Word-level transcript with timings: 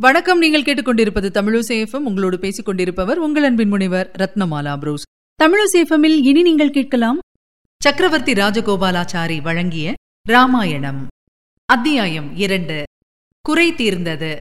வணக்கம். 0.00 0.38
நீங்கள் 0.38 0.62
கேட்டுக்கொண்டிருப்பது 0.62 1.28
தமிழசேஃபம் 1.28 2.04
உங்களோடு 2.04 2.38
பேசிக் 2.38 2.64
கொண்டிருப்பவர் 2.64 3.18
உங்கள் 3.18 3.42
அன்பின் 3.42 3.68
முனைவர் 3.68 4.10
ரத்னமாலா 4.18 4.78
புரூஸ். 4.78 5.02
தமிழசேஃபமில் 5.42 6.18
இனி 6.22 6.42
நீங்கள் 6.42 6.70
கேட்கலாம் 6.70 7.18
சக்கரவர்த்தி 7.82 8.32
ராஜகோபாலாச்சாரி 8.32 9.40
வழங்கிய 9.40 9.94
ராமாயணம். 10.28 11.06
அத்தியாயம் 11.64 12.36
இரண்டு. 12.36 12.82
குறை 13.40 13.74
தீர்ந்தது. 13.74 14.36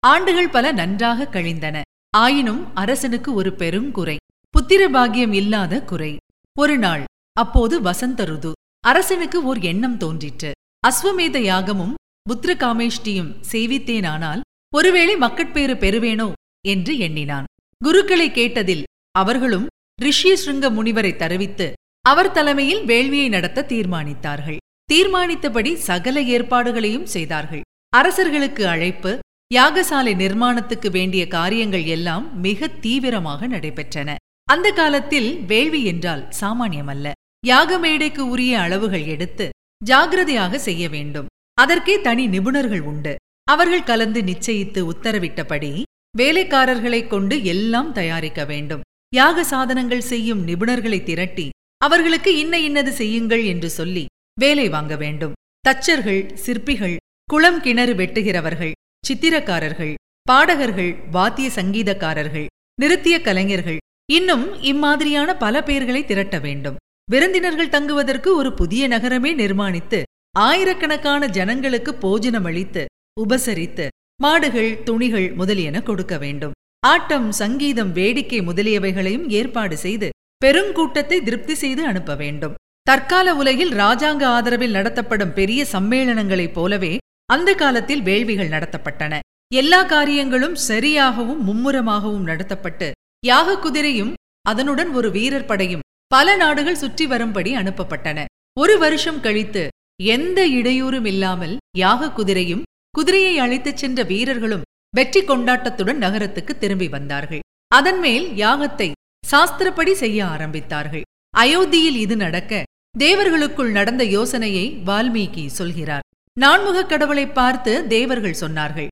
ஆண்டுகள் 0.00 0.48
பல 0.48 0.72
நன்றாக 0.72 1.26
கழிந்தன. 1.26 1.82
ஆயினும் 2.16 2.74
அரசனுக்கு 2.74 3.34
ஒரு 3.34 3.50
பெருங்குறை 3.50 4.16
புத்திர 4.54 4.90
பாகியம் 4.90 5.32
இல்லாத 5.32 5.82
குறை. 5.84 6.16
ஒரு 6.58 6.78
நாள் 6.78 7.04
அப்போது 7.32 7.82
வசந்த 7.82 8.24
ருது. 8.24 8.52
அரசனுக்கு 8.80 9.44
ஓர் 9.44 9.58
எண்ணம் 9.58 9.96
தோன்றிற்று. 9.96 10.52
அஸ்வமேத 10.86 11.38
யாகமும் 11.38 11.94
புத்திரகாமேஷ்டியும் 12.28 13.30
சேவித்தேனானால் 13.52 14.40
ஒருவேளை 14.74 15.16
மக்கட்பேறு 15.16 15.74
பெறுவேனோ? 15.74 16.32
என்று 16.66 16.98
எண்ணினான். 16.98 17.44
குருக்களை 17.80 18.28
கேட்டதில் 18.30 18.82
அவர்களும் 19.10 19.66
ரிஷியசிருங்க 20.02 20.66
முனிவரை 20.76 21.16
தருவித்து 21.16 21.72
அவர் 22.00 22.30
தலைமையில் 22.30 22.84
வேள்வியை 22.84 23.28
நடத்த 23.28 23.66
தீர்மானித்தார்கள். 23.68 24.56
தீர்மானித்தபடி 24.84 25.74
சகல 25.74 26.20
ஏற்பாடுகளையும் 26.20 27.06
செய்தார்கள். 27.06 27.60
அரசர்களுக்கு 27.88 28.66
அழைப்பு 28.66 29.18
யாகசாலை 29.54 30.12
நிர்மாணத்துக்கு 30.14 30.90
வேண்டிய 30.90 31.28
காரியங்கள் 31.28 31.84
எல்லாம் 31.84 32.40
மிக 32.40 32.68
தீவிரமாக 32.68 33.48
நடைபெற்றன. 33.48 34.14
அந்த 34.44 34.70
காலத்தில் 34.70 35.40
வேள்வி 35.40 35.84
என்றால் 35.84 36.28
சாமானியமல்ல. 36.40 37.12
யாக 37.46 37.78
மேடைக்கு 37.78 38.28
உரிய 38.28 38.60
அளவுகள் 38.60 39.06
எடுத்து 39.06 39.50
ஜாகிரதையாக 39.84 40.54
செய்ய 40.54 40.88
வேண்டும். 40.88 41.26
அதற்கே 41.54 42.00
தனி 42.00 42.26
நிபுணர்கள் 42.26 42.80
உண்டு. 42.80 43.16
அவர்கள் 43.42 43.82
கலந்து 43.82 44.22
நிச்சயித்து 44.22 44.80
உத்தரவிட்டபடி 44.92 45.82
வேலைக்காரர்களைக் 46.18 47.06
கொண்டு 47.06 47.44
எல்லாம் 47.44 47.92
தயாரிக்க 47.92 48.44
வேண்டும். 48.44 48.80
யாக 49.14 49.44
சாதனங்கள் 49.44 50.00
செய்யும் 50.00 50.46
நிபுணர்களை 50.48 51.02
திரட்டி 51.02 51.50
அவர்களுக்கு 51.78 52.38
இன்ன 52.38 52.58
இன்னது 52.58 52.92
செய்யுங்கள் 52.92 53.44
என்று 53.44 53.70
சொல்லி 53.70 54.04
வேலை 54.40 54.68
வாங்க 54.68 54.96
வேண்டும். 54.96 55.32
தச்சர்கள் 55.68 56.34
சிற்பிகள் 56.34 56.96
குளம் 57.24 57.60
கிணறு 57.60 57.94
வெட்டுகிறவர்கள் 57.94 58.72
சித்திரக்காரர்கள் 59.08 59.94
பாடகர்கள் 60.30 60.92
வாத்திய 61.10 61.50
சங்கீதக்காரர்கள் 61.54 62.46
நிறுத்திய 62.80 63.20
கலைஞர்கள் 63.20 63.78
இன்னும் 64.12 64.62
இம்மாதிரியான 64.62 65.36
பல 65.36 65.62
பெயர்களை 65.62 66.04
திரட்ட 66.04 66.38
வேண்டும். 66.38 66.76
விருந்தினர்கள் 67.10 67.68
தங்குவதற்கு 67.68 68.36
ஒரு 68.36 68.54
புதிய 68.54 68.86
நகரமே 68.86 69.34
நிர்மாணித்து 69.34 70.02
ஆயிரக்கணக்கான 70.34 71.22
ஜனங்களுக்கு 71.36 71.92
போஜனம் 71.94 72.46
அளித்து 72.50 72.82
உபசரித்து 73.22 73.86
மாடுகள் 74.22 74.70
துணிகள் 74.82 75.26
முதலியன 75.32 75.82
கொடுக்க 75.82 76.14
வேண்டும். 76.22 76.54
ஆட்டம் 76.82 77.26
சங்கீதம் 77.40 77.90
வேடிக்கை 77.92 78.38
முதலியவைகளையும் 78.40 79.26
ஏற்பாடு 79.38 79.76
செய்து 79.76 80.08
பெருங்கூட்டத்தை 80.44 81.18
திருப்தி 81.26 81.54
செய்து 81.54 81.82
அனுப்ப 81.86 82.14
வேண்டும். 82.14 82.54
தற்கால 82.86 83.34
உலகில் 83.40 83.74
ராஜாங்க 83.82 84.24
ஆதரவில் 84.36 84.76
நடத்தப்படும் 84.78 85.34
பெரிய 85.38 85.66
சம்மேளனங்களைப் 85.72 86.56
போலவே 86.56 86.92
அந்த 87.34 87.50
காலத்தில் 87.54 88.02
வேள்விகள் 88.02 88.54
நடத்தப்பட்டன. 88.54 89.20
எல்லா 89.52 89.82
காரியங்களும் 89.92 90.56
சரியாகவும் 90.68 91.44
மும்முரமாகவும் 91.48 92.26
நடத்தப்பட்டு 92.30 92.90
யாக 93.26 93.58
குதிரையும் 93.64 94.12
அதனுடன் 94.48 94.90
ஒரு 94.98 95.08
வீரர் 95.10 95.48
படையும் 95.52 95.86
பல 96.14 96.36
நாடுகள் 96.36 96.80
சுற்றி 96.82 97.04
வரும்படி 97.06 97.50
அனுப்பப்பட்டன. 97.56 98.24
ஒரு 98.60 98.74
வருஷம் 98.78 99.20
கழித்து 99.20 99.62
எந்த 100.00 100.48
இடையூறும் 100.48 101.06
இல்லாமல் 101.06 101.56
யாக 101.78 102.08
குதிரையும் 102.08 102.62
குதிரையை 102.90 103.38
அழைத்துச் 103.38 103.76
சென்ற 103.76 104.02
வீரர்களும் 104.02 104.62
வெற்றி 104.96 105.20
கொண்டாட்டத்துடன் 105.20 105.96
நகரத்துக்கு 105.96 106.58
திரும்பி 106.58 106.88
வந்தார்கள். 106.88 107.40
அதன்மேல் 107.74 108.26
யாகத்தை 108.34 108.90
சாஸ்திரப்படி 109.30 109.92
செய்ய 109.92 110.24
ஆரம்பித்தார்கள். 110.24 111.02
அயோத்தியில் 111.36 111.98
இது 112.04 112.16
நடக்க 112.16 112.62
தேவர்களுக்குள் 112.98 113.70
நடந்த 113.70 114.04
யோசனையை 114.04 114.82
வால்மீகி 114.86 115.46
சொல்கிறார். 115.46 116.02
நான்முகக் 116.40 116.88
கடவுளை 116.88 117.26
பார்த்து 117.26 117.86
தேவர்கள் 117.86 118.40
சொன்னார்கள் 118.40 118.88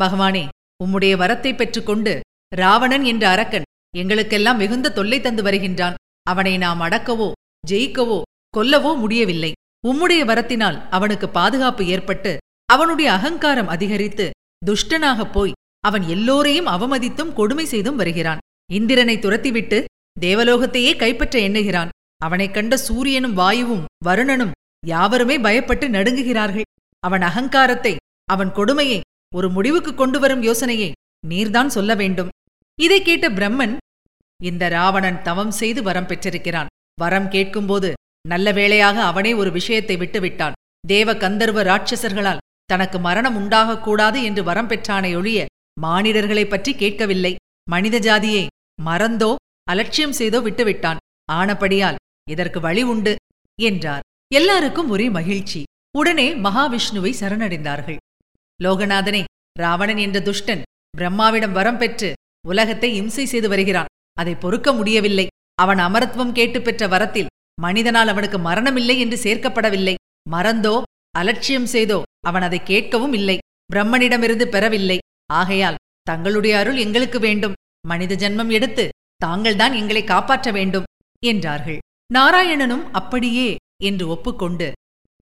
பகவானே 0.00 0.48
உம்முடைய 0.84 1.14
வரத்தை 1.22 1.56
பெற்றுக்கொண்டு 1.56 2.20
ராவணன் 2.56 3.04
என்ற 3.04 3.28
அரக்கன் 3.28 3.66
எங்களுக்கெல்லாம் 3.96 4.56
மிகுந்த 4.56 4.92
தொல்லை 4.92 5.20
தந்து 5.20 5.42
வருகின்றான். 5.42 5.94
அவனை 6.22 6.56
நாம் 6.56 6.80
அடக்கவோ 6.80 7.32
ஜெயிக்கவோ 7.68 8.22
கொல்லவோ 8.56 8.98
முடியவில்லை. 8.98 9.52
உம்முடைய 9.86 10.24
வரத்தினால் 10.24 10.88
அவனுக்கு 10.88 11.28
பாதுகாப்பு 11.28 11.86
ஏற்பட்டு 11.86 12.38
அவனுடைய 12.66 13.12
அகங்காரம் 13.12 13.68
அதிகரித்து 13.68 14.30
துஷ்டனாகப் 14.66 15.32
போய் 15.32 15.52
அவன் 15.80 16.02
எல்லோரையும் 16.02 16.66
அவமதித்தும் 16.66 17.32
கொடுமை 17.32 17.64
செய்தும் 17.64 17.96
வருகிறான். 17.96 18.38
இந்திரனை 18.72 19.18
துரத்திவிட்டு 19.18 19.84
தேவலோகத்தையே 20.20 20.96
கைப்பற்ற 20.96 21.40
எண்ணுகிறான். 21.40 21.88
அவனைக் 22.16 22.54
கண்ட 22.54 22.76
சூரியனும் 22.76 23.34
வாயுவும் 23.34 23.84
வருணனும் 24.04 24.50
யாவருமே 24.86 25.38
பயப்பட்டு 25.38 25.88
நடுங்குகிறார்கள். 25.88 26.62
அவன் 27.00 27.22
அகங்காரத்தை 27.22 27.96
அவன் 28.24 28.52
கொடுமையை 28.52 29.00
ஒரு 29.34 29.50
முடிவுக்கு 29.50 29.94
கொண்டு 29.94 30.20
வரும் 30.20 30.42
யோசனையை 30.42 30.92
நீர்தான் 31.28 31.66
சொல்ல 31.66 31.94
வேண்டும். 31.94 32.28
இதை 32.80 33.02
கேட்ட 33.02 33.28
பிரம்மன் 33.28 33.76
இந்த 34.42 34.68
ராவணன் 34.68 35.22
தவம் 35.22 35.50
செய்து 35.50 35.82
வரம் 35.82 36.06
பெற்றிருக்கிறான். 36.06 36.66
வரம் 37.00 37.28
கேட்கும்போது 37.28 37.92
நல்ல 38.28 38.52
வேளையாக 38.52 39.04
அவனே 39.04 39.34
ஒரு 39.34 39.50
விஷயத்தை 39.50 39.96
விட்டுவிட்டான். 39.96 40.52
தேவ 40.88 41.14
கந்தர்வ 41.14 41.62
ராட்சசர்களால் 41.62 42.42
தனக்கு 42.64 42.98
மரணம் 42.98 43.36
உண்டாகக்கூடாது 43.36 44.22
என்று 44.22 44.42
வரம் 44.42 44.68
பெற்றானை 44.68 45.16
ஒழிய 45.16 45.46
மானிடர்களைப் 45.82 46.48
பற்றி 46.48 46.74
கேட்கவில்லை. 46.74 47.36
மனித 47.70 47.98
ஜாதியை 47.98 48.46
மறந்தோ 48.82 49.36
அலட்சியம் 49.64 50.12
செய்தோ 50.12 50.40
விட்டுவிட்டான். 50.40 50.96
ஆனபடியால் 51.32 51.94
இதற்கு 52.30 52.60
வழி 52.60 52.82
உண்டு 52.82 53.16
என்றார். 53.60 54.00
எல்லாருக்கும் 54.34 54.90
ஒரே 54.90 55.10
மகிழ்ச்சி. 55.10 55.62
உடனே 55.98 56.34
மகாவிஷ்ணுவை 56.34 57.12
சரணடைந்தார்கள். 57.20 57.96
லோகநாதனே 58.64 59.24
ராவணன் 59.58 59.96
என்ற 59.96 60.20
துஷ்டன் 60.20 60.62
பிரம்மாவிடம் 60.90 61.52
வரம் 61.52 61.78
பெற்று 61.78 62.12
உலகத்தை 62.48 62.96
இம்சை 62.96 63.24
செய்து 63.24 63.48
வருகிறான். 63.48 63.86
அதை 64.12 64.34
பொறுக்க 64.34 64.72
முடியவில்லை. 64.72 65.26
அவன் 65.54 65.78
அமரத்துவம் 65.78 66.32
கேட்டு 66.32 66.62
பெற்ற 66.62 66.86
வரத்தில் 66.86 67.26
மனிதனால் 67.58 68.10
அவனுக்கு 68.12 68.38
மரணமில்லை 68.38 68.96
என்று 68.98 69.16
சேர்க்கப்படவில்லை. 69.16 69.94
மறந்தோ 70.30 70.74
அலட்சியம் 71.18 71.68
செய்தோ 71.74 71.98
அவன் 72.28 72.44
அதை 72.46 72.60
கேட்கவும் 72.64 73.14
இல்லை. 73.18 73.36
பிரம்மனிடமிருந்து 73.72 74.46
பெறவில்லை. 74.48 74.98
ஆகையால் 75.32 75.80
தங்களுடைய 76.02 76.54
அருள் 76.58 76.78
எங்களுக்கு 76.78 77.18
வேண்டும். 77.18 77.56
மனித 77.86 78.14
ஜன்மம் 78.14 78.50
எடுத்து 78.50 78.84
தாங்கள்தான் 79.24 79.72
எங்களை 79.72 80.02
காப்பாற்ற 80.04 80.48
வேண்டும் 80.50 80.88
என்றார்கள். 81.22 81.80
நாராயணனும் 82.10 82.84
அப்படியே 82.90 83.48
என்று 83.84 84.04
ஒப்புக்கொண்டு 84.08 84.68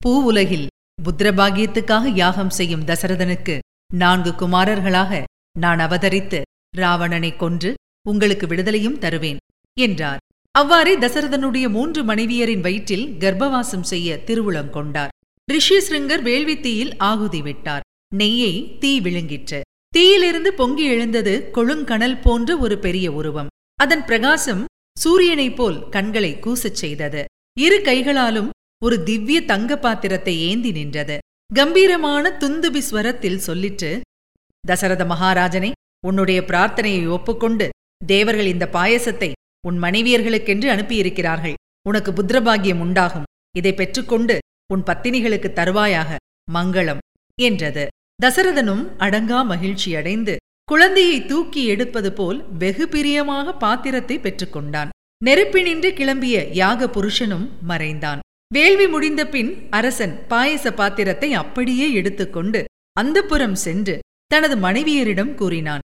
பூ 0.02 0.12
உலகில் 0.30 0.68
புத்திரபாகியத்துக்காக 1.00 2.06
யாகம் 2.14 2.50
செய்யும் 2.50 2.86
தசரதனுக்கு 2.86 3.56
நான்கு 3.94 4.32
குமாரர்களாக 4.32 5.22
நான் 5.60 5.80
அவதரித்து 5.80 6.40
ராவணனை 6.78 7.32
கொன்று 7.36 7.70
உங்களுக்கு 8.08 8.46
விடுதலையும் 8.48 8.98
தருவேன் 8.98 9.40
என்றார். 9.78 10.22
அவ்வாறே 10.56 10.98
தசரதனுடைய 10.98 11.70
மூன்று 11.70 12.04
மனைவியரின் 12.04 12.62
வயிற்றில் 12.62 13.06
கர்ப்பவாசம் 13.20 13.86
செய்ய 13.92 14.18
திருவுளம் 14.26 14.70
கொண்டார். 14.70 15.10
ரிஷிஸ்ருங்கர் 15.48 16.24
வேள்வித்தீயில் 16.28 16.92
ஆகுதி 16.98 17.42
விட்டார். 17.42 17.82
நெய்யை 18.16 18.78
தீ 18.78 19.02
விழுங்கிற்று. 19.02 19.60
தீயிலிருந்து 19.90 20.54
பொங்கி 20.54 20.86
எழுந்தது 20.86 21.50
கொழுங்கணல் 21.54 22.22
போன்ற 22.22 22.58
ஒரு 22.58 22.78
பெரிய 22.78 23.12
உருவம். 23.12 23.48
அதன் 23.80 24.06
பிரகாசம் 24.06 24.64
சூரியனைப் 25.04 25.56
போல் 25.56 25.90
கண்களை 25.90 26.32
கூசச் 26.36 26.80
செய்தது. 26.84 27.24
இரு 27.60 27.82
கைகளாலும் 27.82 28.50
ஒரு 28.84 29.04
திவ்ய 29.04 29.42
தங்க 29.42 29.78
பாத்திரத்தை 29.78 30.36
ஏந்தி 30.50 30.72
நின்றது. 30.72 31.18
கம்பீரமான 31.54 32.38
துந்துபி 32.40 32.82
ஸ்வரத்தில் 32.90 33.44
சொல்லிற்று 33.48 33.92
தசரத 34.64 35.06
மகாராஜனை 35.06 35.72
உன்னுடைய 36.08 36.42
பிரார்த்தனையை 36.42 37.08
ஒப்புக்கொண்டு 37.08 37.70
தேவர்கள் 38.06 38.46
இந்த 38.46 38.66
பாயசத்தை 38.74 39.32
உன் 39.68 39.78
மனைவியர்களுக்கென்று 39.84 40.68
அனுப்பியிருக்கிறார்கள். 40.74 41.58
உனக்கு 41.90 42.12
புத்திரபாகியம் 42.12 42.82
உண்டாகும். 42.86 43.28
இதை 43.56 43.74
பெற்றுக்கொண்டு 43.74 44.36
உன் 44.74 44.84
பத்தினிகளுக்கு 44.90 45.50
தருவாயாக 45.60 46.16
மங்களம் 46.48 47.02
என்றது. 47.38 47.84
தசரதனும் 48.24 48.84
அடங்கா 49.06 49.40
மகிழ்ச்சியடைந்து 49.52 50.34
குழந்தையை 50.68 51.18
தூக்கி 51.26 51.62
எடுப்பது 51.74 52.10
போல் 52.14 52.38
வெகு 52.62 52.86
பிரியமாக 52.88 53.54
பாத்திரத்தை 53.64 54.18
பெற்றுக்கொண்டான். 54.26 54.92
நெருப்பினின்று 55.22 55.90
கிளம்பிய 56.00 56.38
யாக 56.62 56.88
புருஷனும் 56.88 57.48
மறைந்தான். 57.72 58.22
வேள்வி 58.52 58.88
முடிந்த 58.88 59.22
பின் 59.34 59.52
அரசன் 59.78 60.14
பாயச 60.32 60.72
பாத்திரத்தை 60.80 61.30
அப்படியே 61.42 61.88
எடுத்துக்கொண்டு 62.00 62.62
அந்தப்புறம் 63.02 63.58
சென்று 63.66 63.96
தனது 64.32 64.56
மனைவியரிடம் 64.66 65.34
கூறினான். 65.40 65.84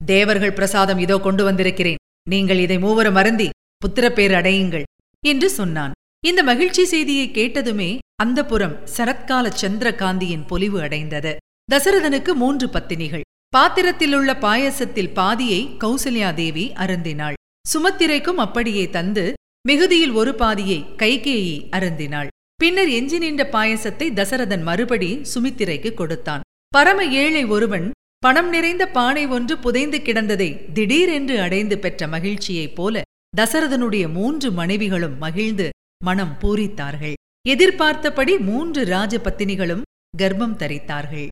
தேவர்கள் 0.00 0.56
பிரசாதம் 0.58 1.00
இதோ 1.04 1.16
கொண்டு 1.18 1.42
வந்திருக்கிறேன். 1.44 2.00
நீங்கள் 2.26 2.58
இதை 2.58 2.78
மூவரும் 2.78 3.14
அருந்தி 3.14 3.48
புத்திரப்பேர் 3.82 4.34
அடையுங்கள் 4.38 4.84
என்று 5.24 5.50
சொன்னான். 5.50 5.92
இந்த 6.24 6.42
மகிழ்ச்சி 6.42 6.84
செய்தியை 6.84 7.26
கேட்டதுமே 7.28 7.90
அந்த 8.22 8.40
புறம் 8.44 8.76
சரத்கால 8.96 9.50
சந்திரகாந்தியின் 9.62 10.46
பொலிவு 10.46 10.80
அடைந்தது. 10.80 11.32
தசரதனுக்கு 11.72 12.32
மூன்று 12.34 12.66
பத்தினிகள். 12.66 13.24
பாத்திரத்திலுள்ள 13.56 14.30
பாயசத்தில் 14.38 15.12
பாதியை 15.12 15.62
கௌசல்யா 15.84 16.34
தேவி 16.34 16.72
அருந்தினாள். 16.84 17.38
சுமத்திரைக்கும் 17.72 18.40
அப்படியே 18.44 18.84
தந்து 18.90 19.24
மிகுதியில் 19.68 20.14
ஒரு 20.20 20.34
பாதியை 20.34 20.78
கைகேயி 20.96 21.56
அருந்தினாள். 21.70 22.30
பின்னர் 22.56 22.88
எஞ்சி 22.88 23.18
நின்ற 23.18 23.42
பாயசத்தை 23.52 24.06
தசரதன் 24.18 24.62
மறுபடி 24.62 25.10
சுமித்திரைக்கு 25.32 25.94
கொடுத்தான். 25.94 26.44
பரம 26.68 27.04
ஏழை 27.04 27.44
ஒருவன் 27.44 27.86
பணம் 28.24 28.48
நிறைந்த 28.48 28.86
பானை 28.86 29.26
ஒன்று 29.26 29.58
புதைந்து 29.58 29.98
கிடந்ததை 29.98 30.72
திடீரென்று 30.72 31.40
அடைந்து 31.40 31.78
பெற்ற 31.78 32.06
மகிழ்ச்சியைப் 32.06 32.74
போல 32.74 33.02
தசரதனுடைய 33.36 34.12
மூன்று 34.12 34.52
மனைவிகளும் 34.52 35.18
மகிழ்ந்து 35.18 35.70
மனம் 36.04 36.36
பூரித்தார்கள். 36.40 37.12
எதிர்பார்த்தபடி 37.48 38.38
மூன்று 38.38 38.84
ராஜபத்தினிகளும் 38.84 39.82
கர்ப்பம் 40.18 40.56
தரித்தார்கள். 40.56 41.28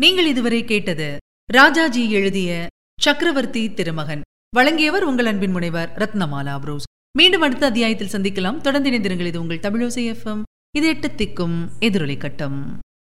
நீங்கள் 0.00 0.26
இதுவரை 0.26 0.64
கேட்டது 0.64 1.16
ராஜாஜி 1.52 2.10
எழுதிய 2.10 2.66
சக்கரவர்த்தி 3.00 3.74
திருமகன். 3.74 4.20
வழங்கியவர் 4.56 5.04
உங்கள் 5.04 5.26
அன்பின் 5.26 5.50
முனைவர் 5.50 5.92
ரத்னமாலா 5.96 6.58
புரோஸ். 6.64 7.10
மீண்டும் 7.18 7.40
அடுத்த 7.40 7.66
அத்தியாயத்தில் 7.66 8.12
சந்திக்கலாம். 8.12 8.60
தொடர்ந்து 8.60 8.90
இணைந்திருங்கள். 8.90 9.26
இது 9.26 9.40
உங்கள் 9.40 9.64
தமிழோசை 9.66 10.14
எஃப்எம் 10.14 10.42
இது 10.76 10.86
எட்டு 10.86 11.08
திக்கும் 11.08 11.68
எதிரொலி 11.80 12.16
கட்டம். 12.16 12.78